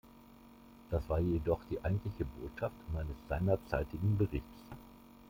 Das 0.89 1.07
war 1.09 1.19
jedoch 1.19 1.59
die 1.69 1.79
eigentliche 1.85 2.25
Botschaft 2.25 2.73
meines 2.91 3.15
seinerzeitigen 3.29 4.17
Berichts. 4.17 4.65